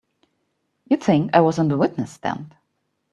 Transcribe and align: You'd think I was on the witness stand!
You'd 0.89 1.03
think 1.03 1.29
I 1.31 1.41
was 1.41 1.59
on 1.59 1.67
the 1.67 1.77
witness 1.77 2.09
stand! 2.13 2.55